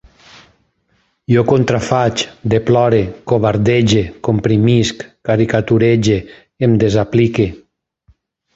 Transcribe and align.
Jo 1.33 1.43
contrafaig, 1.51 2.23
deplore, 2.53 3.01
covardege, 3.33 4.01
comprimisc, 4.29 5.05
caricaturege, 5.31 6.19
em 6.69 6.75
desaplique 6.87 7.47